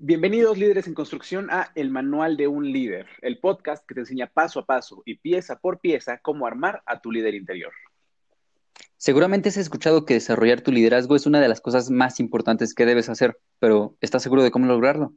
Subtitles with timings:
[0.00, 4.28] Bienvenidos líderes en construcción a El Manual de un Líder, el podcast que te enseña
[4.28, 7.72] paso a paso y pieza por pieza cómo armar a tu líder interior.
[8.96, 12.86] Seguramente has escuchado que desarrollar tu liderazgo es una de las cosas más importantes que
[12.86, 15.14] debes hacer, pero ¿estás seguro de cómo lograrlo?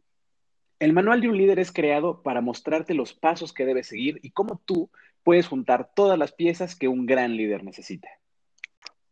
[0.79, 4.31] El Manual de un Líder es creado para mostrarte los pasos que debes seguir y
[4.31, 4.89] cómo tú
[5.21, 8.09] puedes juntar todas las piezas que un gran líder necesita.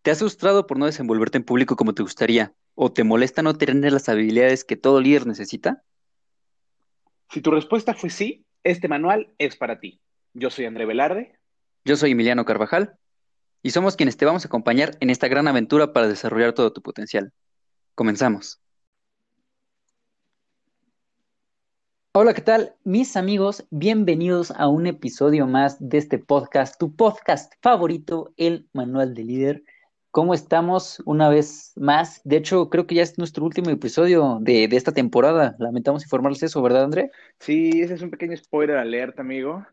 [0.10, 2.52] ¿Te has frustrado por no desenvolverte en público como te gustaría?
[2.74, 5.84] ¿O te molesta no tener las habilidades que todo líder necesita?
[7.32, 10.02] Si tu respuesta fue sí, este manual es para ti.
[10.34, 11.38] Yo soy André Velarde.
[11.86, 12.98] Yo soy Emiliano Carvajal.
[13.62, 16.82] Y somos quienes te vamos a acompañar en esta gran aventura para desarrollar todo tu
[16.82, 17.32] potencial.
[17.94, 18.60] Comenzamos.
[22.14, 22.74] Hola, ¿qué tal?
[22.84, 29.14] Mis amigos, bienvenidos a un episodio más de este podcast, tu podcast favorito, el Manual
[29.14, 29.64] de Líder.
[30.12, 32.20] ¿Cómo estamos una vez más?
[32.24, 35.56] De hecho, creo que ya es nuestro último episodio de, esta temporada.
[35.60, 37.12] Lamentamos informarles eso, ¿verdad, André?
[37.40, 39.64] Sí, ese es un pequeño spoiler alerta, amigo.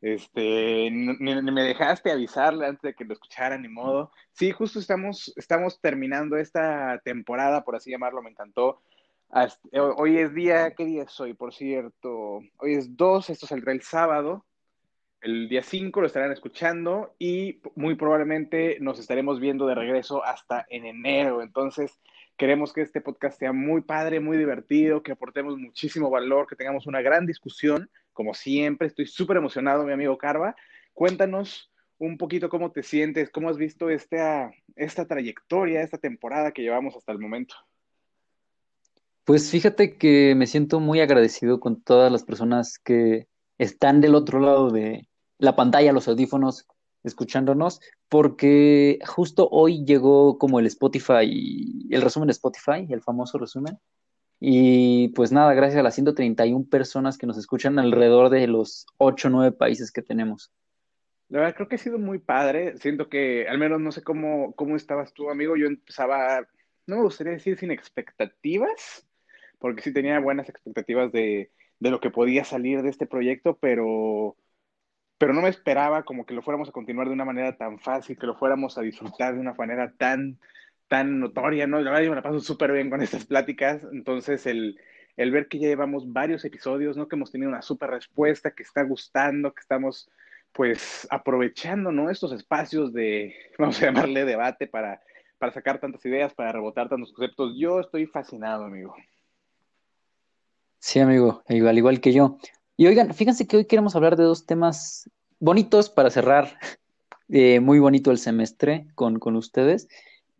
[0.00, 4.12] Este, ni, me dejaste avisarle antes de que lo escucharan, ni modo.
[4.32, 8.80] Sí, justo estamos, estamos terminando esta temporada, por así llamarlo, me encantó.
[9.96, 12.38] hoy es día, ¿qué día es hoy, por cierto?
[12.58, 14.46] Hoy es 2, esto saldrá el sábado.
[15.20, 20.64] El día 5 lo estarán escuchando y muy probablemente nos estaremos viendo de regreso hasta
[20.70, 21.42] en enero.
[21.42, 22.00] Entonces,
[22.38, 26.86] queremos que este podcast sea muy padre, muy divertido, que aportemos muchísimo valor, que tengamos
[26.86, 27.90] una gran discusión.
[28.14, 30.56] Como siempre, estoy súper emocionado, mi amigo Carva.
[30.94, 36.62] Cuéntanos un poquito cómo te sientes, cómo has visto esta, esta trayectoria, esta temporada que
[36.62, 37.56] llevamos hasta el momento.
[39.24, 43.26] Pues fíjate que me siento muy agradecido con todas las personas que
[43.58, 45.09] están del otro lado de,
[45.40, 46.66] la pantalla, los audífonos,
[47.02, 53.78] escuchándonos, porque justo hoy llegó como el Spotify, el resumen de Spotify, el famoso resumen.
[54.38, 59.28] Y pues nada, gracias a las 131 personas que nos escuchan alrededor de los 8
[59.28, 60.52] o 9 países que tenemos.
[61.28, 62.76] La verdad, creo que ha sido muy padre.
[62.78, 65.56] Siento que, al menos no sé cómo, cómo estabas tú, amigo.
[65.56, 66.40] Yo empezaba,
[66.86, 69.06] no me gustaría decir sin expectativas,
[69.58, 74.36] porque sí tenía buenas expectativas de, de lo que podía salir de este proyecto, pero
[75.20, 78.16] pero no me esperaba como que lo fuéramos a continuar de una manera tan fácil,
[78.16, 80.38] que lo fuéramos a disfrutar de una manera tan,
[80.88, 81.78] tan notoria, ¿no?
[81.78, 84.80] La verdad yo me la paso súper bien con estas pláticas, entonces el,
[85.18, 87.06] el ver que ya llevamos varios episodios, ¿no?
[87.06, 90.10] Que hemos tenido una súper respuesta, que está gustando, que estamos
[90.52, 92.08] pues aprovechando, ¿no?
[92.08, 95.02] Estos espacios de, vamos a llamarle debate para,
[95.36, 97.56] para sacar tantas ideas, para rebotar tantos conceptos.
[97.58, 98.96] Yo estoy fascinado, amigo.
[100.78, 102.38] Sí, amigo, igual, igual que yo.
[102.80, 106.58] Y oigan, fíjense que hoy queremos hablar de dos temas bonitos para cerrar.
[107.32, 109.88] Eh, muy bonito el semestre con, ustedes.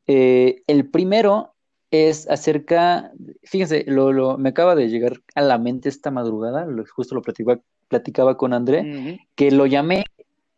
[0.09, 1.55] Eh, el primero
[1.93, 3.13] es acerca,
[3.45, 8.37] fíjense, lo, me acaba de llegar a la mente esta madrugada, justo lo platicaba, platicaba
[8.37, 10.05] con André, que lo llamé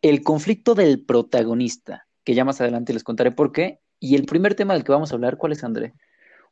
[0.01, 3.77] el conflicto del protagonista, que ya más adelante les contaré por qué.
[3.99, 5.93] Y el primer tema del que vamos a hablar, ¿cuál es, André?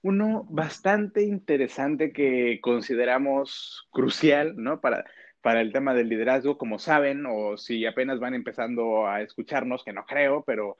[0.03, 4.79] Uno bastante interesante que consideramos crucial, ¿no?
[4.79, 5.05] Para,
[5.41, 9.93] para el tema del liderazgo, como saben, o si apenas van empezando a escucharnos, que
[9.93, 10.77] no creo, pero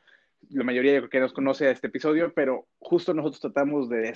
[0.49, 4.13] la mayoría yo creo que nos conoce a este episodio, pero justo nosotros tratamos de,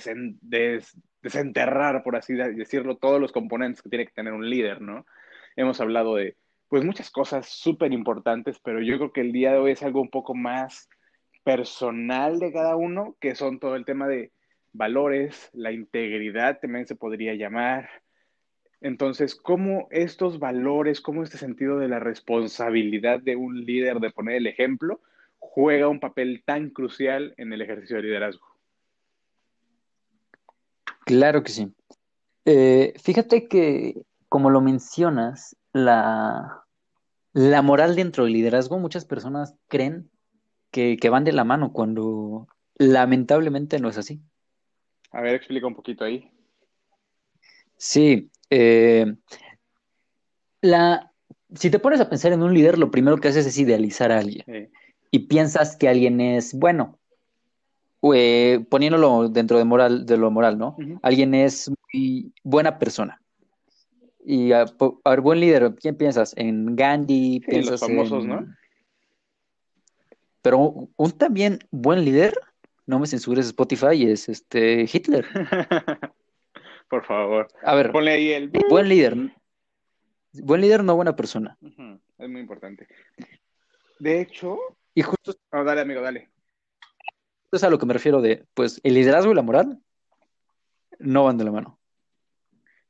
[1.22, 5.06] desenterrar, por así decirlo, todos los componentes que tiene que tener un líder, ¿no?
[5.56, 6.36] Hemos hablado de,
[6.68, 10.00] pues, muchas cosas súper importantes, pero yo creo que el día de hoy es algo
[10.00, 10.88] un poco más
[11.44, 14.32] personal de cada uno, que son todo el tema de
[14.72, 17.88] valores, la integridad también se podría llamar.
[18.80, 24.36] Entonces, ¿cómo estos valores, cómo este sentido de la responsabilidad de un líder de poner
[24.36, 25.00] el ejemplo
[25.38, 28.46] juega un papel tan crucial en el ejercicio de liderazgo?
[31.04, 31.72] Claro que sí.
[32.44, 36.64] Eh, fíjate que, como lo mencionas, la,
[37.32, 40.10] la moral dentro del liderazgo, muchas personas creen
[40.70, 44.20] que, que van de la mano cuando lamentablemente no es así.
[45.10, 46.30] A ver, explica un poquito ahí.
[47.76, 49.14] Sí, eh,
[50.60, 51.12] la,
[51.54, 54.18] si te pones a pensar en un líder, lo primero que haces es idealizar a
[54.18, 54.70] alguien.
[55.10, 56.98] Y piensas que alguien es bueno,
[58.14, 60.76] eh, poniéndolo dentro de, moral, de lo moral, ¿no?
[61.02, 63.20] Alguien es muy buena persona.
[64.24, 64.66] Y a,
[65.04, 66.34] ver, buen líder, ¿quién piensas?
[66.36, 68.46] En Gandhi, piensas los famosos, ¿no?
[70.42, 72.34] Pero un también buen líder
[72.86, 75.26] no me censures Spotify, es este Hitler.
[76.88, 77.48] Por favor.
[77.62, 77.92] A ver.
[77.92, 78.48] Ponle ahí el.
[78.68, 79.16] Buen líder.
[80.32, 81.56] Buen líder, no buena persona.
[82.18, 82.86] Es muy importante.
[83.98, 84.58] De hecho.
[84.94, 85.34] Y justo.
[85.50, 86.30] Oh, dale, amigo, dale.
[87.52, 89.80] Es a lo que me refiero de, pues, el liderazgo y la moral
[90.98, 91.78] no van de la mano.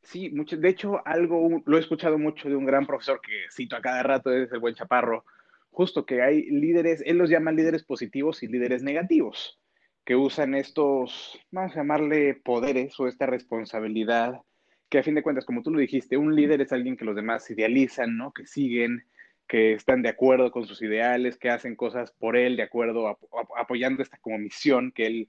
[0.02, 3.76] Sí, mucho, de hecho, algo lo he escuchado mucho de un gran profesor que cito
[3.76, 5.24] a cada rato, es el buen Chaparro,
[5.70, 9.60] justo que hay líderes, él los llama líderes positivos y líderes negativos,
[10.06, 14.40] que usan estos, vamos a llamarle poderes o esta responsabilidad,
[14.88, 17.16] que a fin de cuentas, como tú lo dijiste, un líder es alguien que los
[17.16, 18.32] demás idealizan, ¿no?
[18.32, 19.04] Que siguen,
[19.48, 23.18] que están de acuerdo con sus ideales, que hacen cosas por él, de acuerdo,
[23.58, 25.28] apoyando esta como misión que él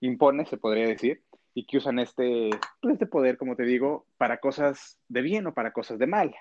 [0.00, 1.22] impone, se podría decir
[1.54, 2.50] y que usan este,
[2.80, 6.32] pues, este poder, como te digo, para cosas de bien o para cosas de mal.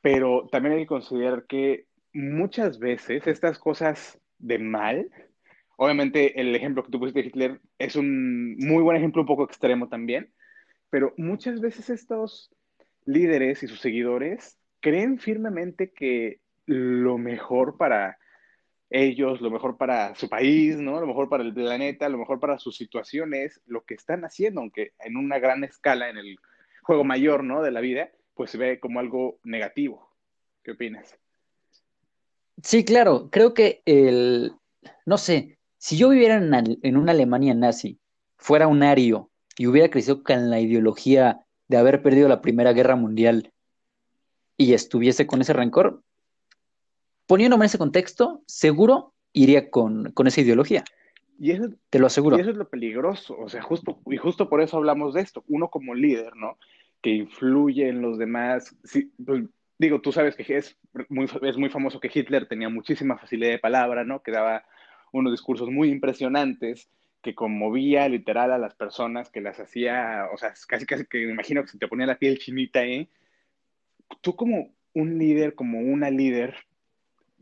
[0.00, 5.08] Pero también hay que considerar que muchas veces estas cosas de mal,
[5.82, 9.44] obviamente el ejemplo que tú pusiste de Hitler es un muy buen ejemplo, un poco
[9.44, 10.30] extremo también,
[10.90, 12.50] pero muchas veces estos
[13.06, 18.18] líderes y sus seguidores creen firmemente que lo mejor para
[18.90, 21.00] ellos, lo mejor para su país, ¿no?
[21.00, 24.92] Lo mejor para el planeta, lo mejor para sus situaciones, lo que están haciendo, aunque
[24.98, 26.36] en una gran escala, en el
[26.82, 27.62] juego mayor, ¿no?
[27.62, 30.14] De la vida, pues se ve como algo negativo.
[30.62, 31.16] ¿Qué opinas?
[32.62, 34.52] Sí, claro, creo que el,
[35.06, 37.98] no sé, si yo viviera en, en una Alemania nazi,
[38.36, 42.96] fuera un ario y hubiera crecido con la ideología de haber perdido la Primera Guerra
[42.96, 43.50] Mundial
[44.58, 46.02] y estuviese con ese rencor,
[47.26, 50.84] poniéndome en ese contexto, seguro iría con, esa ideología.
[51.38, 52.36] Y eso, Te lo aseguro.
[52.36, 55.44] Y eso es lo peligroso, o sea, justo, y justo por eso hablamos de esto.
[55.48, 56.58] Uno como líder, ¿no?
[57.00, 58.76] Que influye en los demás.
[59.24, 59.44] Pues,
[59.78, 60.76] digo, tú sabes que es
[61.08, 64.22] muy, es muy famoso que Hitler tenía muchísima facilidad de palabra, ¿no?
[64.22, 64.66] Que daba
[65.12, 66.88] unos discursos muy impresionantes,
[67.22, 71.32] que conmovía literal a las personas, que las hacía, o sea, casi casi que me
[71.32, 73.08] imagino que se te ponía la piel chinita, ¿eh?
[74.20, 76.56] Tú como un líder, como una líder,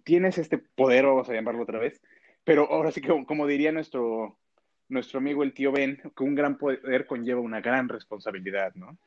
[0.05, 2.00] tienes este poder, vamos a llamarlo otra vez,
[2.44, 4.37] pero ahora sí que, como diría nuestro,
[4.88, 8.99] nuestro amigo el tío Ben, que un gran poder conlleva una gran responsabilidad, ¿no?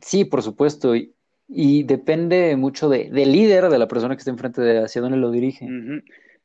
[0.00, 4.60] Sí, por supuesto, y, depende mucho de, del líder, de la persona que está enfrente
[4.60, 5.68] de hacia dónde lo dirige.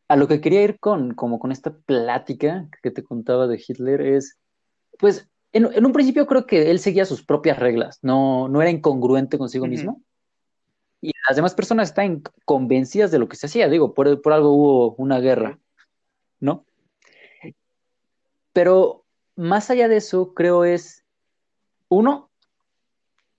[0.09, 4.01] A lo que quería ir con, como con esta plática que te contaba de Hitler
[4.01, 4.37] es,
[4.97, 9.37] pues, en, un principio creo que él seguía sus propias reglas, no, no era incongruente
[9.37, 10.03] consigo mismo
[11.01, 13.69] y las demás personas están convencidas de lo que se hacía.
[13.69, 15.59] Digo, por, algo hubo una guerra,
[16.39, 16.65] ¿no?
[18.51, 21.05] Pero más allá de eso, creo es,
[21.87, 22.29] uno,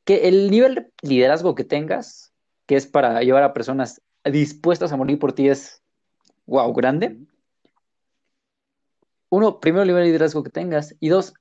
[0.05, 2.33] que el nivel de liderazgo que tengas,
[2.67, 5.80] que es para llevar a personas dispuestas a morir por ti, es,
[6.51, 7.17] wow, grande.
[9.31, 11.35] Uno, primero el nivel de liderazgo que tengas, y dos,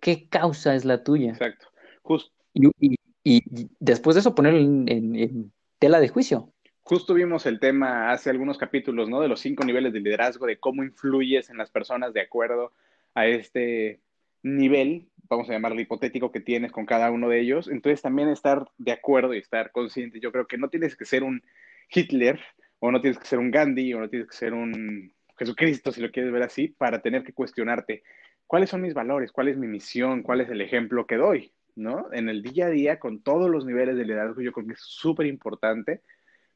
[0.00, 1.32] ¿qué causa es la tuya?
[1.32, 1.66] Exacto.
[2.02, 2.32] Justo.
[2.54, 3.42] y, y
[3.78, 6.52] después de eso ponerlo en, tela de juicio.
[6.82, 9.20] Justo vimos el tema hace algunos capítulos, ¿no?
[9.20, 12.72] De los cinco niveles de liderazgo, de cómo influyes en las personas de acuerdo
[13.14, 14.00] a este
[14.42, 17.68] nivel, vamos a llamarlo hipotético, que tienes con cada uno de ellos.
[17.68, 20.20] Entonces también estar de acuerdo y estar consciente.
[20.20, 21.42] Yo creo que no tienes que ser un
[21.90, 22.40] Hitler,
[22.80, 26.00] o no tienes que ser un Gandhi, o no tienes que ser un Jesucristo, si
[26.00, 28.02] lo quieres ver así, para tener que cuestionarte
[28.46, 31.52] cuáles son mis valores, cuál es mi misión, cuál es el ejemplo que doy.
[31.78, 32.12] ¿no?
[32.12, 34.80] En el día a día, con todos los niveles de liderazgo, yo creo que es
[34.80, 36.02] súper importante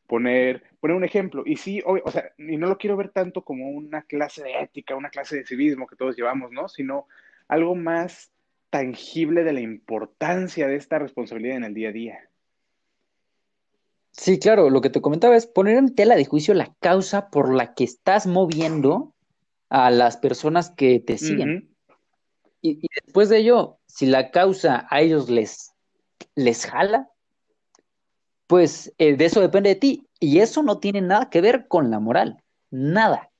[0.06, 1.42] poner, poner un ejemplo.
[1.46, 4.96] Y sí, o, sea, y no lo quiero ver tanto como una clase de ética,
[4.96, 6.68] una clase de civismo que todos llevamos, ¿no?
[6.68, 7.06] Sino
[7.48, 8.32] algo más
[8.70, 12.18] tangible de la importancia de esta responsabilidad en el día a día.
[14.12, 17.52] Sí, claro, lo que te comentaba es poner en tela de juicio la causa por
[17.52, 19.14] la que estás moviendo
[19.70, 21.74] a las personas que te siguen.
[22.60, 25.72] y, después de ello, si la causa a ellos les,
[26.34, 27.08] les jala,
[28.46, 30.06] pues eh, de eso depende de ti.
[30.20, 32.42] Y eso no tiene nada que ver con la moral.
[32.70, 33.30] Nada.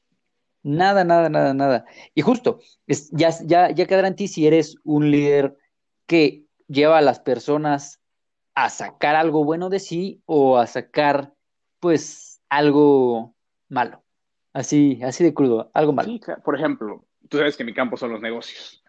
[0.62, 1.84] Nada, nada, nada, nada.
[2.14, 5.56] Y justo, es, ya, ya, ya quedará en ti si eres un líder
[6.06, 8.01] que lleva a las personas
[8.54, 11.32] a sacar algo bueno de sí o a sacar,
[11.80, 13.34] pues, algo
[13.68, 14.02] malo.
[14.52, 16.12] Así, así de crudo, algo malo.
[16.44, 18.82] por ejemplo, tú sabes que mi campo son los negocios.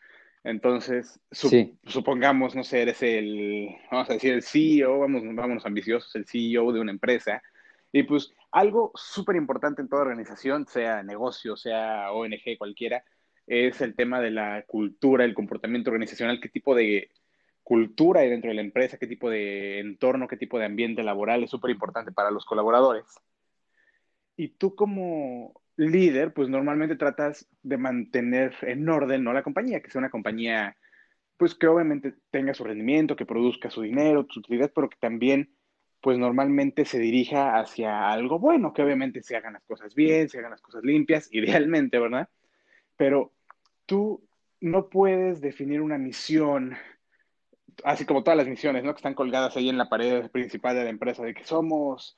[0.43, 1.22] Entonces,
[1.86, 6.74] supongamos, no sé, eres el, vamos a decir, el CEO, vamos, vámonos ambiciosos, el CEO
[6.74, 7.41] de una empresa.
[7.93, 13.05] Y pues algo súper importante en toda organización, sea negocio, sea ONG, cualquiera,
[13.48, 17.10] es el tema de la cultura, el comportamiento organizacional, qué tipo de
[17.63, 21.43] cultura hay dentro de la empresa, qué tipo de entorno, qué tipo de ambiente laboral
[21.43, 23.05] es súper importante para los colaboradores.
[24.36, 29.34] Y tú como líder, pues normalmente tratas de mantener en orden, ¿no?
[29.34, 30.77] La compañía, que sea una compañía,
[31.38, 35.55] pues que obviamente tenga su rendimiento, que produzca su dinero, su utilidad, pero que también,
[36.01, 40.39] pues normalmente se dirija hacia algo bueno, que obviamente se hagan las cosas bien, se
[40.39, 42.29] hagan las cosas limpias, idealmente, ¿verdad?
[42.98, 43.34] Pero
[43.86, 44.24] tú
[44.62, 46.75] no puedes definir una misión
[47.84, 48.94] así como todas las misiones, ¿no?
[48.94, 52.18] Que están colgadas ahí en la pared principal de la empresa, de que somos,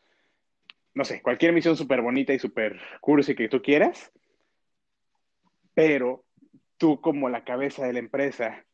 [0.93, 4.11] no sé, cualquier misión súper bonita y súper cursi que tú quieras,
[5.73, 6.23] pero
[6.77, 8.65] tú como la cabeza de la empresa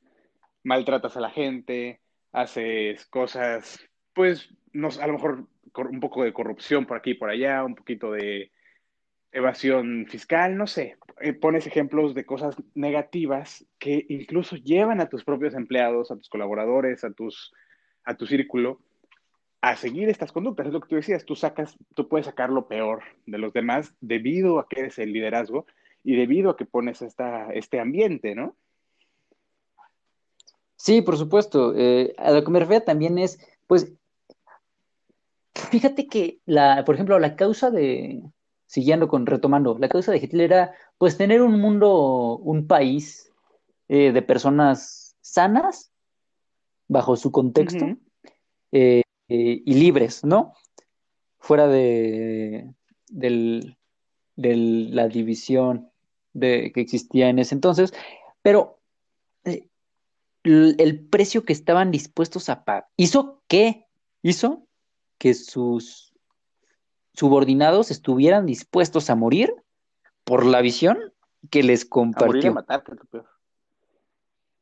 [0.63, 3.79] maltratas a la gente, haces cosas,
[4.13, 7.75] pues, no, a lo mejor un poco de corrupción por aquí y por allá, un
[7.75, 8.51] poquito de
[9.31, 15.23] evasión fiscal, no sé, eh, pones ejemplos de cosas negativas que incluso llevan a tus
[15.23, 17.53] propios empleados, a tus colaboradores, a, tus,
[18.03, 18.81] a tu círculo,
[19.61, 20.67] a seguir estas conductas.
[20.67, 23.93] Es lo que tú decías, tú sacas, tú puedes sacar lo peor de los demás
[24.01, 25.65] debido a que eres el liderazgo
[26.03, 28.55] y debido a que pones esta, este ambiente, ¿no?
[30.75, 31.73] Sí, por supuesto.
[31.77, 33.93] Eh, a lo que me refiero también es, pues,
[35.53, 38.23] fíjate que la, por ejemplo, la causa de,
[38.71, 43.29] siguiendo con, retomando, la causa de Hitler era pues tener un mundo, un país
[43.89, 45.91] eh, de personas sanas,
[46.87, 47.85] bajo su contexto,
[48.71, 50.53] eh, eh, y libres, ¿no?
[51.37, 52.73] Fuera de,
[54.37, 55.91] la división
[56.31, 57.93] de, que existía en ese entonces,
[58.41, 58.79] pero
[60.43, 63.85] el precio que estaban dispuestos a pagar hizo que,
[64.21, 64.65] hizo
[65.17, 66.10] que sus
[67.13, 69.53] subordinados estuvieran dispuestos a morir
[70.23, 70.97] por la visión
[71.49, 72.25] que les compartió.
[72.25, 72.83] A morir y a matar,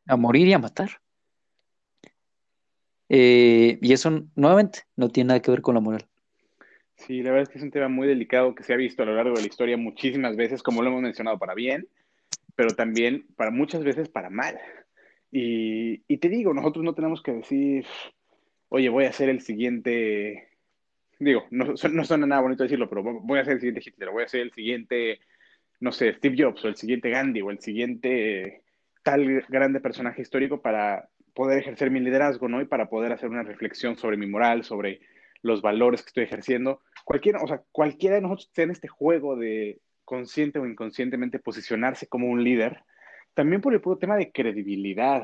[0.08, 0.90] A morir y a matar.
[3.10, 6.08] Eh, y eso, nuevamente, no tiene nada que ver con la moral.
[6.96, 9.06] Sí, la verdad es que es un tema muy delicado que se ha visto a
[9.06, 11.88] lo largo de la historia muchísimas veces, como lo hemos mencionado, para bien,
[12.56, 14.60] pero también para muchas veces para mal.
[15.32, 17.86] Y, y te digo, nosotros no tenemos que decir,
[18.68, 20.49] oye, voy a ser el siguiente
[21.20, 24.24] digo, no, no suena nada bonito decirlo, pero voy a ser el siguiente Hitler, voy
[24.24, 25.20] a ser el siguiente,
[25.80, 28.64] no sé, Steve Jobs, o el siguiente Gandhi, o el siguiente
[29.04, 32.62] tal grande personaje histórico para poder ejercer mi liderazgo, ¿no?
[32.62, 35.02] Y para poder hacer una reflexión sobre mi moral, sobre
[35.42, 36.82] los valores que estoy ejerciendo.
[37.06, 42.08] Cualquiera, o sea, cualquiera de nosotros esté en este juego de consciente o inconscientemente posicionarse
[42.08, 42.84] como un líder,
[43.34, 45.24] también por el puro tema de credibilidad,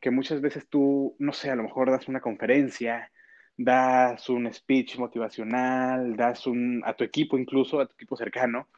[0.00, 3.10] que muchas veces tú, no sé, a lo mejor das una conferencia
[3.58, 8.68] das un speech motivacional, das un, a tu equipo incluso, a tu equipo cercano,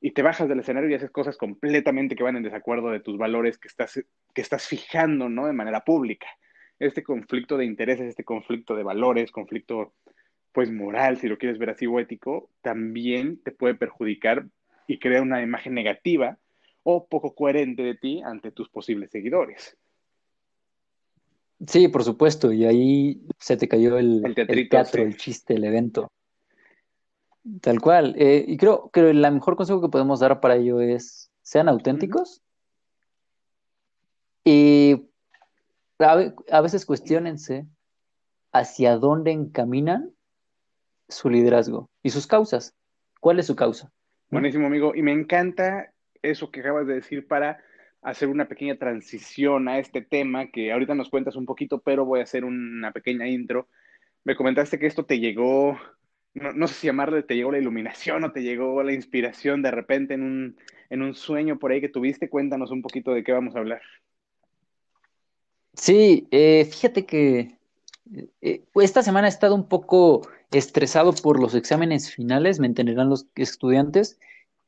[0.00, 3.18] y te bajas del escenario y haces cosas completamente que van en desacuerdo de tus
[3.18, 4.02] valores que estás,
[4.34, 5.46] que estás fijando, ¿no?
[5.46, 6.26] De manera pública.
[6.78, 9.92] Este conflicto de intereses, este conflicto de valores, conflicto,
[10.50, 14.46] pues, moral, si lo quieres ver así, o ético, también te puede perjudicar
[14.86, 16.38] y crear una imagen negativa
[16.82, 19.76] o poco coherente de ti ante tus posibles seguidores.
[21.66, 24.22] Sí, por supuesto, y ahí se te cayó el,
[24.68, 26.10] teatro, el chiste, el evento.
[27.60, 28.14] Tal cual.
[28.18, 32.42] Eh, y creo que el mejor consejo que podemos dar para ello es, sean auténticos
[34.44, 35.08] y
[35.98, 37.66] a, veces cuestionense
[38.52, 40.10] hacia dónde encaminan
[41.08, 42.74] su liderazgo y sus causas.
[43.20, 43.92] ¿Cuál es su causa?
[44.30, 44.94] Buenísimo, amigo.
[44.94, 45.92] Y me encanta
[46.22, 47.62] eso que acabas de decir para
[48.02, 52.20] hacer una pequeña transición a este tema que ahorita nos cuentas un poquito, pero voy
[52.20, 53.68] a hacer una pequeña intro.
[54.24, 55.78] Me comentaste que esto te llegó,
[56.34, 60.14] no, sé si llamarle, te llegó la iluminación o te llegó la inspiración de repente
[60.14, 60.56] en un,
[60.90, 62.28] en un sueño por ahí que tuviste.
[62.28, 63.82] Cuéntanos un poquito de qué vamos a hablar.
[65.74, 67.56] Sí, eh, fíjate que
[68.40, 73.26] eh, esta semana he estado un poco estresado por los exámenes finales, me entenderán los
[73.36, 74.18] estudiantes,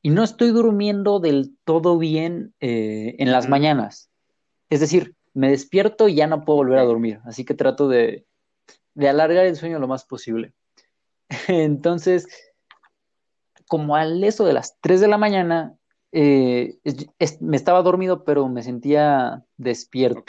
[0.05, 4.11] y no estoy durmiendo del todo bien eh, en las mañanas.
[4.69, 8.27] Es decir, me despierto y ya no puedo volver a dormir, así que trato de,
[8.97, 10.53] alargar el sueño lo más posible.
[11.49, 12.29] Entonces,
[13.67, 15.75] como al eso de las 3 de la mañana,
[16.13, 16.77] eh,
[17.41, 20.23] me estaba dormido, pero me sentía despierto.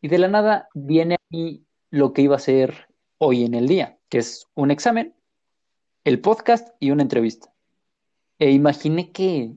[0.00, 2.86] Y de la nada viene a mí lo que iba a ser
[3.18, 5.12] hoy en el día, que es un examen,
[6.04, 7.55] el podcast y una entrevista.
[8.38, 9.54] E imaginé que,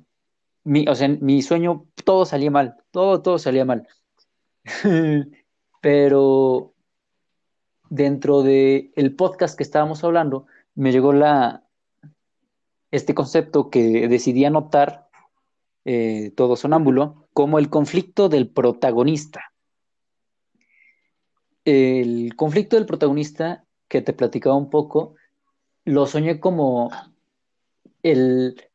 [0.63, 3.87] mi, o sea, mi sueño, todo salía mal, todo, todo salía mal.
[5.81, 6.73] Pero
[7.89, 10.45] dentro del el podcast que estábamos hablando,
[10.75, 11.63] me llegó la,
[12.91, 15.09] este concepto que decidí anotar,
[15.85, 19.53] eh, todo sonámbulo, como el conflicto del protagonista.
[21.65, 25.15] El conflicto del protagonista, que te platicaba un poco,
[25.85, 26.91] lo soñé como
[28.03, 28.68] el,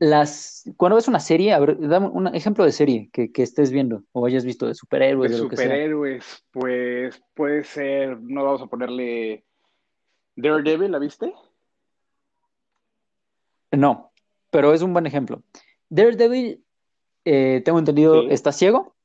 [0.00, 4.02] las, cuando ves una serie, a ver, dame un ejemplo de serie que, estés viendo
[4.12, 5.30] o hayas visto de superhéroes.
[5.30, 9.44] De, superhéroes, pues puede ser, no vamos a ponerle
[10.36, 11.34] Daredevil, ¿la viste?
[13.72, 14.10] No,
[14.50, 15.42] pero es un buen ejemplo.
[15.90, 16.64] Daredevil,
[17.26, 18.96] eh, tengo entendido, está ciego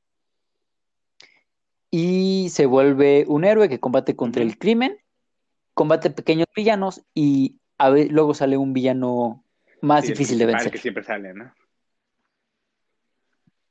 [1.90, 4.96] y se vuelve un héroe que combate contra el crimen,
[5.74, 7.58] combate pequeños villanos y
[8.08, 9.44] luego sale un villano
[9.86, 10.72] más difícil de vencer.
[10.72, 11.52] que siempre sale, ¿no?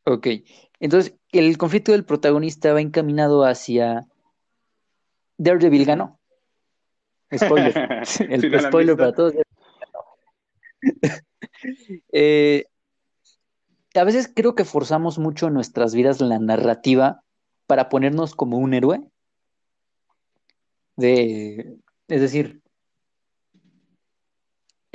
[0.05, 0.27] Ok,
[0.79, 4.07] entonces el conflicto del protagonista va encaminado hacia
[5.37, 6.19] Daredevil ganó.
[7.35, 7.73] Spoiler.
[8.29, 9.33] el spoiler para todos.
[12.11, 12.65] Eh,
[13.95, 17.23] a veces creo que forzamos mucho en nuestras vidas la narrativa
[17.65, 19.01] para ponernos como un héroe.
[20.95, 22.61] De, es decir,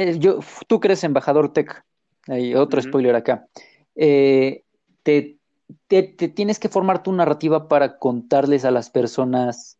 [0.00, 1.84] eh, yo, tú crees embajador tech.
[2.26, 3.46] Hay otro spoiler acá.
[3.94, 4.64] Eh,
[5.02, 5.38] te,
[5.88, 9.78] te, tienes que formar tu narrativa para contarles a las personas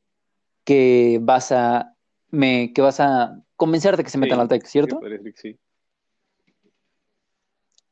[0.65, 1.95] que vas a
[2.31, 5.01] me, que vas a convencer de que se metan al TEC, ¿cierto?
[5.37, 5.59] Sí,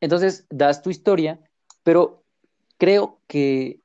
[0.01, 1.41] Entonces das tu historia,
[1.83, 2.25] pero
[2.77, 3.81] creo que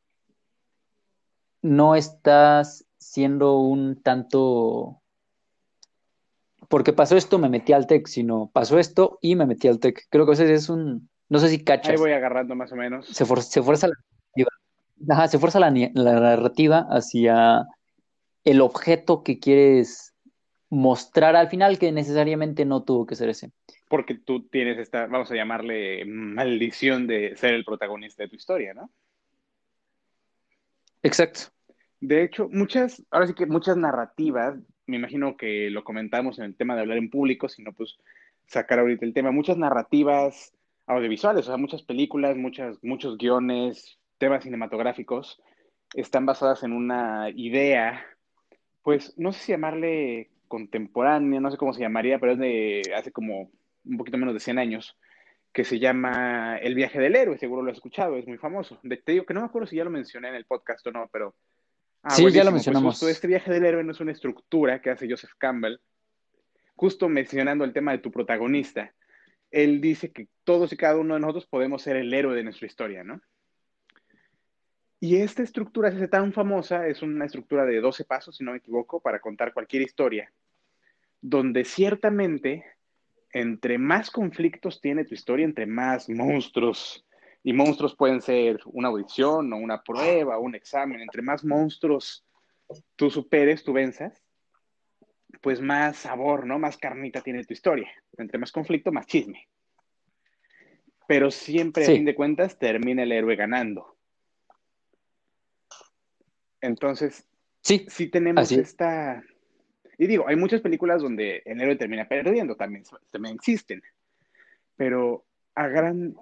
[1.61, 5.01] no estás siendo un tanto
[6.69, 10.07] porque pasó esto, me metí al TEC, sino pasó esto y me metí al TEC.
[10.09, 11.91] Creo que ese es un, no sé si cachas.
[11.91, 13.07] Ahí voy agarrando más o menos.
[13.07, 15.27] Se, se fuerza la narrativa.
[15.27, 17.65] se fuerza la, narrativa hacia
[18.43, 20.13] el objeto que quieres
[20.69, 23.51] mostrar al final, que necesariamente no tuvo que ser ese.
[23.89, 28.73] Porque tú tienes esta, vamos a llamarle maldición de ser el protagonista de tu historia,
[28.73, 28.89] ¿no?
[31.03, 31.51] Exacto.
[31.99, 36.55] De hecho, muchas, ahora sí que muchas narrativas, me imagino que lo comentamos en el
[36.55, 37.97] tema de hablar en público, sino pues
[38.47, 40.53] sacar ahorita el tema, muchas narrativas
[40.85, 45.41] audiovisuales, o sea, muchas películas, muchas, muchos guiones, temas cinematográficos,
[45.93, 48.05] están basadas en una idea,
[48.81, 53.11] pues no sé si llamarle contemporánea, no sé cómo se llamaría, pero es de hace
[53.11, 53.49] como
[53.85, 54.97] un poquito menos de 100 años,
[55.51, 58.79] que se llama El viaje del héroe, seguro lo has escuchado, es muy famoso.
[58.83, 60.91] De, te digo que no me acuerdo si ya lo mencioné en el podcast o
[60.91, 61.35] no, pero...
[62.03, 62.95] Ah, sí, ya lo pues mencionamos.
[62.95, 65.79] justo este viaje del héroe no es una estructura que hace Joseph Campbell,
[66.75, 68.93] justo mencionando el tema de tu protagonista
[69.53, 72.65] él dice que todos y cada uno de nosotros podemos ser el héroe de nuestra
[72.65, 73.21] historia, ¿no?
[74.99, 78.57] Y esta estructura es tan famosa, es una estructura de 12 pasos, si no me
[78.57, 80.33] equivoco, para contar cualquier historia,
[81.21, 82.65] donde ciertamente
[83.31, 87.05] entre más conflictos tiene tu historia, entre más monstruos,
[87.43, 92.25] y monstruos pueden ser una audición o una prueba o un examen, entre más monstruos
[92.95, 94.21] tú superes, tú venzas,
[95.41, 96.59] pues más sabor, ¿no?
[96.59, 97.91] Más carnita tiene tu historia.
[98.17, 99.47] Entre más conflicto, más chisme.
[101.07, 103.97] Pero siempre, a fin de cuentas, termina el héroe ganando.
[106.61, 107.27] Entonces,
[107.61, 109.21] sí, sí tenemos esta...
[109.97, 113.83] Y digo, hay muchas películas donde el héroe termina perdiendo, también, también existen.
[114.75, 115.25] Pero
[115.55, 116.15] a gran...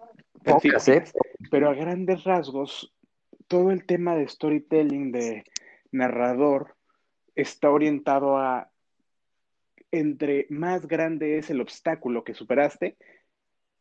[0.45, 1.03] ¿eh?
[1.49, 2.93] Pero a grandes rasgos,
[3.47, 5.43] todo el tema de storytelling, de
[5.91, 6.75] narrador,
[7.35, 8.69] está orientado a
[9.91, 12.97] entre más grande es el obstáculo que superaste,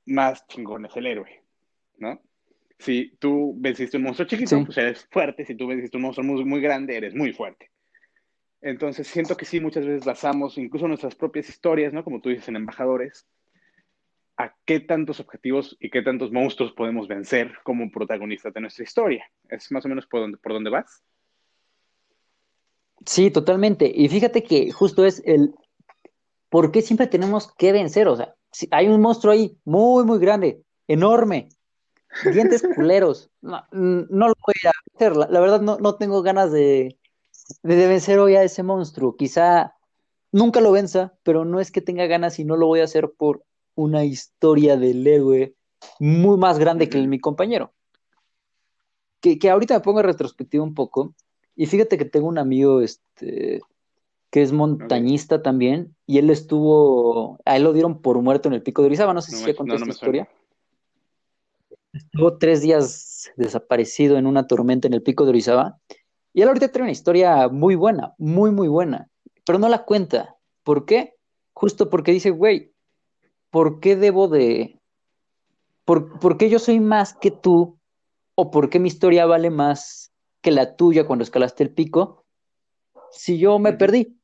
[0.06, 1.44] más chingón es el héroe,
[1.98, 2.20] ¿no?
[2.80, 5.44] Si tú venciste un monstruo chiquito, pues eres fuerte.
[5.44, 7.70] Si tú venciste un monstruo muy, muy grande, eres muy fuerte.
[8.62, 12.02] Entonces, siento que sí, muchas veces basamos incluso nuestras propias historias, ¿no?
[12.02, 13.26] Como tú dices en Embajadores,
[14.40, 19.24] a qué tantos objetivos y qué tantos monstruos podemos vencer como protagonistas de nuestra historia.
[19.50, 21.02] ¿Es más o menos por donde, por dónde vas?
[23.04, 23.90] Sí, totalmente.
[23.94, 25.54] Y fíjate que justo es el,
[26.48, 28.08] ¿por qué siempre tenemos que vencer?
[28.08, 31.50] O sea, si hay un monstruo ahí muy, muy grande, enorme,
[32.32, 33.30] dientes culeros.
[33.42, 35.16] No, no lo voy a hacer.
[35.16, 36.98] La, verdad, no, no, tengo ganas de,
[37.62, 39.16] de, vencer hoy a ese monstruo.
[39.16, 39.74] Quizá
[40.32, 43.10] nunca lo venza, pero no es que tenga ganas y no lo voy a hacer
[43.10, 43.44] por
[43.80, 45.54] una historia del héroe
[45.98, 47.72] muy más grande que el mi compañero.
[49.20, 51.14] Que, que ahorita me pongo en retrospectiva un poco.
[51.56, 53.60] Y fíjate que tengo un amigo, este,
[54.30, 58.62] que es montañista también, y él estuvo, a él lo dieron por muerto en el
[58.62, 60.28] pico de Orizaba, no sé si ya conté esta historia.
[61.92, 65.80] Estuvo tres días desaparecido en una tormenta en el pico de Orizaba,
[66.32, 69.08] y él ahorita tiene una historia muy buena, muy, muy buena,
[69.44, 70.36] pero no la cuenta.
[70.62, 71.16] ¿Por qué?
[71.52, 72.72] Justo porque dice, güey,
[73.50, 74.78] ¿por qué debo de...
[75.84, 77.78] ¿Por, ¿Por qué yo soy más que tú?
[78.34, 82.24] ¿O por qué mi historia vale más que la tuya cuando escalaste el pico?
[83.10, 84.20] Si yo me perdí,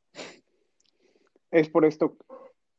[1.50, 2.16] es por esto,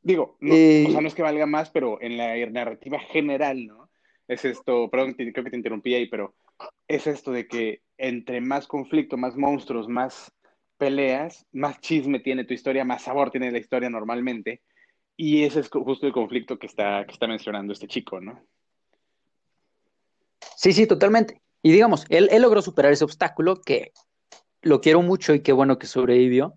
[0.02, 3.90] digo, no, o sea, no es que valga más, pero en la narrativa general, ¿no?
[4.28, 6.36] Es esto, perdón, creo que te interrumpí ahí, pero
[6.88, 10.32] es esto de que entre más conflicto, más monstruos, más
[10.78, 14.62] peleas, más chisme tiene tu historia, más sabor tiene la historia normalmente.
[15.18, 18.40] Y ese es justo el conflicto que está, que está mencionando este chico, ¿no?
[20.56, 21.42] Sí, sí, totalmente.
[21.64, 23.92] Y digamos, él, logró superar ese obstáculo que
[24.62, 26.54] lo quiero mucho y qué bueno que sobrevivió,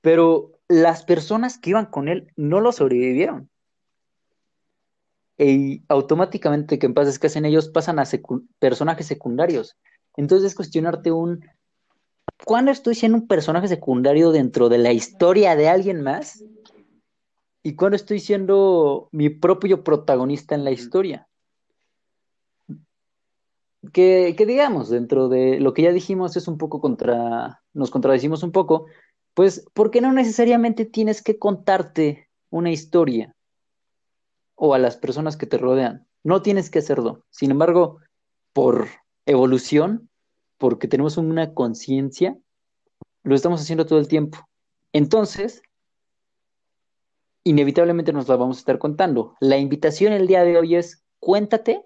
[0.00, 3.50] pero las personas que iban con él no lo sobrevivieron.
[5.36, 8.04] Y automáticamente que en paz hacen ellos pasan a
[8.58, 9.76] personajes secundarios.
[10.16, 11.44] Entonces es cuestionarte un,
[12.44, 16.42] ¿cuándo estoy siendo un personaje secundario dentro de la historia de alguien más?
[17.68, 21.28] ¿Y cuándo estoy siendo mi propio protagonista en la historia?
[23.92, 28.42] Que, que, digamos, dentro de lo que ya dijimos es un poco contra, nos contradecimos
[28.42, 28.86] un poco,
[29.34, 33.36] pues porque no necesariamente tienes que contarte una historia
[34.54, 36.06] o a las personas que te rodean.
[36.24, 37.26] No tienes que hacerlo.
[37.28, 37.98] Sin embargo,
[38.54, 38.88] por
[39.26, 40.08] evolución,
[40.56, 42.34] porque tenemos una conciencia,
[43.24, 44.38] lo estamos haciendo todo el tiempo.
[44.94, 45.60] Entonces,
[47.48, 49.34] inevitablemente nos la vamos a estar contando.
[49.40, 51.82] La invitación el día de hoy es cuéntate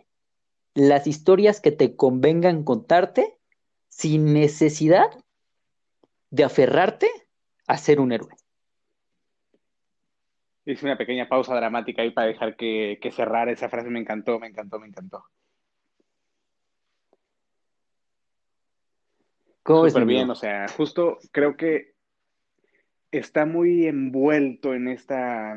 [0.74, 3.38] las historias que te convengan contarte
[3.88, 5.06] sin necesidad
[6.30, 7.08] de aferrarte
[7.68, 8.30] a ser un héroe.
[10.64, 13.88] Hice una pequeña pausa dramática ahí para dejar que, que cerrar esa frase.
[13.88, 15.24] Me encantó, me encantó, me encantó.
[19.64, 21.91] Súper bien, o sea, justo creo que
[23.12, 25.54] está muy envuelto en esta,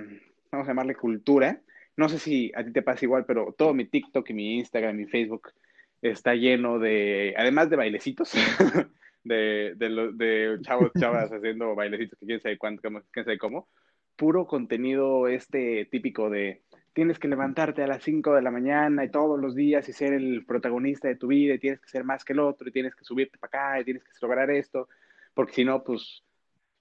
[0.51, 1.61] vamos a llamarle cultura.
[1.97, 4.95] No sé si a ti te pasa igual, pero todo mi TikTok y mi Instagram
[4.95, 5.53] y mi Facebook
[6.01, 8.33] está lleno de, además de bailecitos,
[9.23, 13.69] de, de, de chavos, chavas haciendo bailecitos que quién sabe cuánto, quién sabe cómo,
[14.17, 16.61] puro contenido este típico de
[16.93, 20.13] tienes que levantarte a las 5 de la mañana y todos los días y ser
[20.13, 22.95] el protagonista de tu vida y tienes que ser más que el otro y tienes
[22.95, 24.87] que subirte para acá y tienes que lograr esto,
[25.33, 26.24] porque si no, pues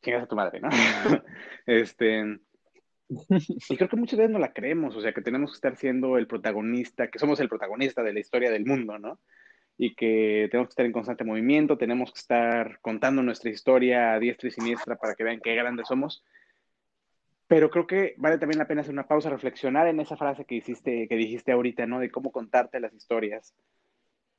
[0.04, 0.68] chingas a tu madre, ¿no?
[1.66, 2.38] este,
[3.08, 6.16] y creo que muchas veces no la creemos, o sea, que tenemos que estar siendo
[6.18, 9.20] el protagonista, que somos el protagonista de la historia del mundo, ¿no?
[9.76, 14.20] Y que tenemos que estar en constante movimiento, tenemos que estar contando nuestra historia a
[14.20, 16.22] diestra y siniestra para que vean qué grandes somos
[17.46, 20.54] pero creo que vale también la pena hacer una pausa, reflexionar en esa frase que
[20.54, 22.00] hiciste, que dijiste ahorita, ¿no?
[22.00, 23.54] De cómo contarte las historias.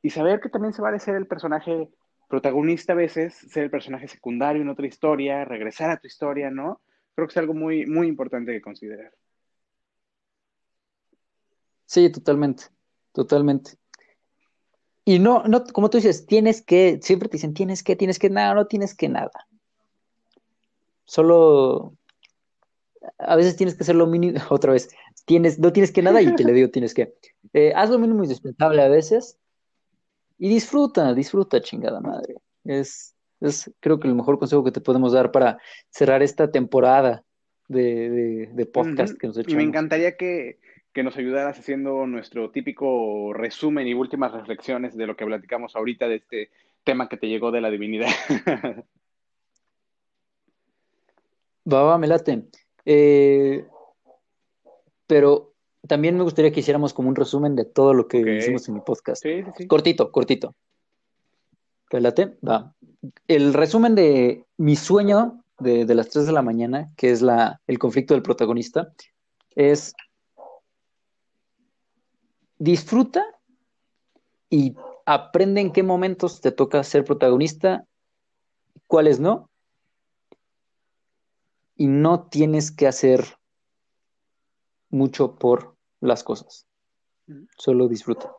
[0.01, 1.87] Y saber que también se vale ser el personaje
[2.27, 6.81] protagonista a veces, ser el personaje secundario en otra historia, regresar a tu historia, ¿no?
[7.15, 9.13] Creo que es algo muy, muy importante que considerar.
[11.85, 12.65] Sí, totalmente,
[13.13, 13.71] totalmente.
[15.05, 18.29] Y no, no, como tú dices, tienes que, siempre te dicen, tienes que, tienes que,
[18.29, 19.47] nada, no tienes que nada.
[21.05, 21.93] Solo
[23.19, 24.89] a veces tienes que hacer lo mínimo, otra vez,
[25.25, 27.15] tienes, no tienes que nada y te le digo tienes que.
[27.53, 29.37] Eh, haz lo mínimo indispensable a veces
[30.37, 32.35] y disfruta, disfruta, chingada madre.
[32.63, 37.23] Es, es creo que el mejor consejo que te podemos dar para cerrar esta temporada
[37.67, 39.53] de, de, podcast que nos echamos.
[39.53, 40.59] Y me encantaría que,
[40.93, 46.07] que nos ayudaras haciendo nuestro típico resumen y últimas reflexiones de lo que platicamos ahorita
[46.07, 46.49] de este
[46.83, 48.09] tema que te llegó de la divinidad.
[51.67, 52.43] Va, va, me late.
[52.85, 53.65] Eh,
[55.07, 55.54] pero
[55.87, 58.81] también me gustaría que hiciéramos como un resumen de todo lo que hicimos en mi
[58.81, 59.23] podcast.
[59.67, 60.55] Cortito, cortito.
[61.89, 62.73] Relate, va.
[63.27, 67.79] El resumen de mi sueño de, las 3 de la mañana, que es la, el
[67.79, 68.93] conflicto del protagonista,
[69.55, 69.93] es
[72.57, 73.25] disfruta
[74.49, 77.85] y aprende en qué momentos te toca ser protagonista,
[78.87, 79.49] cuáles no,
[81.75, 83.37] y no tienes que hacer
[84.89, 85.74] mucho por
[86.05, 86.67] las cosas.
[87.57, 88.31] Solo disfruta.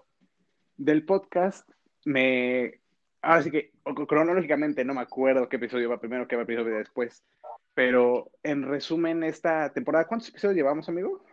[0.76, 1.68] Del podcast
[2.04, 2.80] me...
[3.22, 3.72] Así que
[4.06, 7.24] cronológicamente no me acuerdo qué episodio va primero, qué episodio va después.
[7.74, 11.24] Pero en resumen, esta temporada, ¿cuántos episodios llevamos, amigo?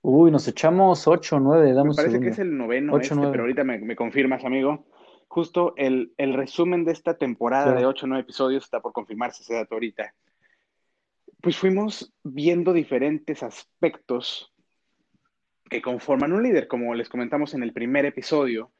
[0.00, 1.72] Uy, nos echamos ocho o nueve.
[1.84, 4.84] me parece que es el noveno, este, pero ahorita me confirmas, amigo
[5.32, 9.54] justo el, resumen de esta temporada de 8 o 9 episodios está por confirmarse ese
[9.54, 10.14] dato ahorita.
[11.42, 14.54] Pues fuimos viendo diferentes aspectos
[15.68, 18.70] que conforman un líder, como les comentamos en el primer episodio,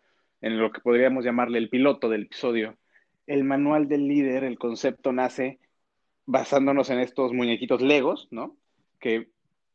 [0.40, 2.78] en lo que podríamos llamarle el piloto del episodio.
[3.26, 5.58] El manual del líder, el concepto nace
[6.24, 8.56] basándonos en estos muñequitos Legos, ¿no?
[9.00, 9.26] Que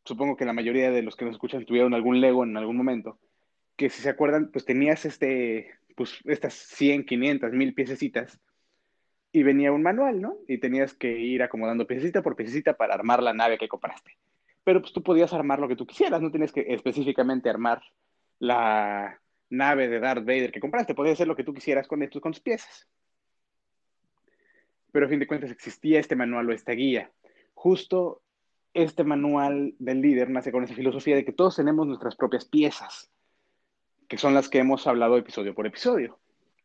[0.06, 3.19] supongo que la mayoría de los que nos escuchan tuvieron algún Lego en algún momento.
[3.76, 8.39] Que si se acuerdan, pues tenías este pues estas 100, 500, 1000 piececitas
[9.31, 10.37] y venía un manual, ¿no?
[10.47, 14.17] Y tenías que ir acomodando piececita por piececita para armar la nave que compraste.
[14.63, 17.81] Pero pues tú podías armar lo que tú quisieras, no tienes que específicamente armar
[18.39, 22.31] la nave de Darth Vader que compraste, podías hacer lo que tú quisieras con, con
[22.31, 22.87] tus piezas.
[24.91, 27.11] Pero a fin de cuentas existía este manual o esta guía.
[27.53, 28.21] Justo
[28.73, 33.09] este manual del líder nace con esa filosofía de que todos tenemos nuestras propias piezas
[34.07, 36.17] que son las que hemos hablado episodio por episodio.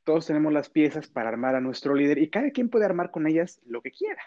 [0.05, 3.27] Todos tenemos las piezas para armar a nuestro líder y cada quien puede armar con
[3.27, 4.23] ellas lo que quiera.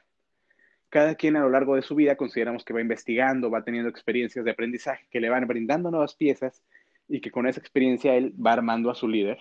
[0.90, 4.46] Cada quien a lo largo de su vida consideramos que va investigando, va teniendo experiencias
[4.46, 6.64] de aprendizaje que le van brindando nuevas piezas
[7.08, 9.40] y que con esa experiencia él va armando a su líder.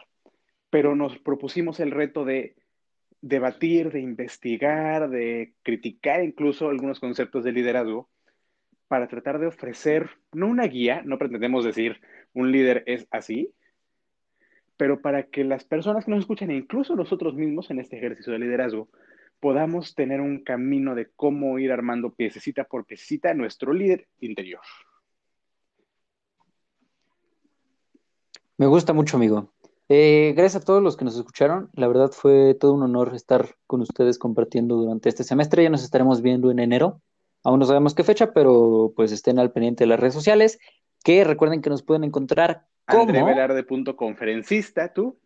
[0.70, 2.56] Pero nos propusimos el reto de
[3.20, 8.10] debatir, de investigar, de criticar incluso algunos conceptos de liderazgo
[8.88, 12.00] para tratar de ofrecer, no una guía, no pretendemos decir
[12.34, 13.54] un líder es así,
[14.76, 18.32] pero para que las personas que nos escuchan, e incluso nosotros mismos en este ejercicio
[18.32, 18.88] de liderazgo,
[19.40, 24.62] podamos tener un camino de cómo ir armando piececita por piececita nuestro líder interior.
[28.56, 29.52] Me gusta mucho, amigo.
[29.88, 31.70] Eh, gracias a todos los que nos escucharon.
[31.74, 35.62] La verdad fue todo un honor estar con ustedes compartiendo durante este semestre.
[35.62, 37.02] Ya nos estaremos viendo en enero.
[37.42, 40.58] Aún no sabemos qué fecha, pero pues estén al pendiente de las redes sociales.
[41.02, 43.96] Que recuerden que nos pueden encontrar como...
[43.96, 45.18] conferencista, tú.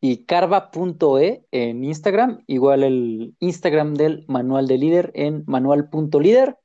[0.00, 6.56] Y carva.e en Instagram, igual el Instagram del Manual de Líder en manual.líder.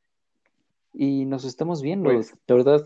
[0.93, 2.85] Y nos estamos viendo, pues, la verdad.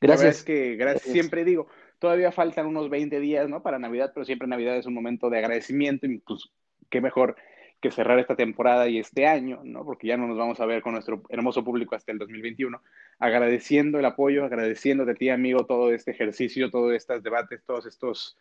[0.00, 0.42] Gracias.
[0.42, 3.62] que gracias, siempre digo, todavía faltan unos 20 días, ¿no?
[3.62, 6.50] Para Navidad, pero siempre Navidad es un momento de agradecimiento y pues
[6.90, 7.36] qué mejor
[7.80, 9.84] que cerrar esta temporada y este año, ¿no?
[9.84, 12.80] Porque ya no nos vamos a ver con nuestro hermoso público hasta el 2021,
[13.18, 18.36] agradeciendo el apoyo, agradeciendo de ti, amigo, todo este ejercicio, todos estos debates, todos estos,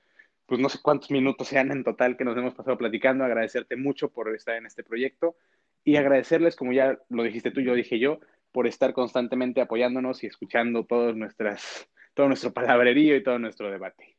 [0.46, 4.10] pues no sé cuántos minutos sean en total que nos hemos pasado platicando, agradecerte mucho
[4.10, 5.36] por estar en este proyecto
[5.84, 8.20] y agradecerles, como ya lo dijiste tú, yo dije yo,
[8.52, 14.15] por estar constantemente apoyándonos y escuchando todas nuestras, todo nuestro palabrerío y todo nuestro debate.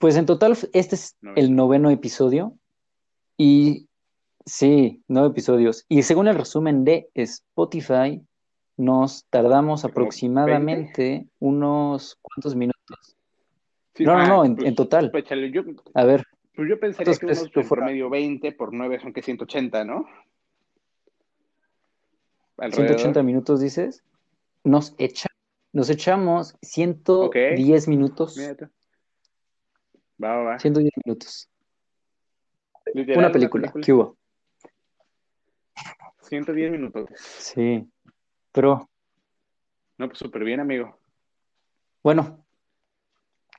[0.00, 2.56] Pues en total, este es el noveno episodio.
[3.36, 3.86] Y
[4.46, 5.84] sí, nueve episodios.
[5.90, 8.22] Y según el resumen de Spotify,
[8.78, 13.14] nos tardamos aproximadamente unos cuantos minutos.
[13.98, 15.10] no, no, no, en, pues, total.
[15.10, 15.26] Pues,
[15.92, 16.24] a ver.
[16.56, 20.06] Pues yo pensaría que unos por medio 20 por 9 son que 180, ¿no?
[22.56, 24.02] 180 minutos, dices.
[24.64, 25.28] Nos, echa,
[25.74, 28.38] nos echamos 110 minutos.
[30.58, 31.48] 110 minutos.
[32.94, 33.72] una película.
[33.82, 34.16] ¿Qué hubo?
[36.22, 37.08] 110 minutos.
[37.16, 37.86] Sí.
[38.52, 38.88] Pero.
[39.98, 40.98] No, pues súper bien, amigo.
[42.02, 42.44] Bueno.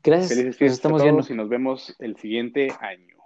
[0.03, 0.29] Gracias.
[0.29, 1.23] Felices fiestas estamos viendo.
[1.27, 3.17] y nos vemos el siguiente año.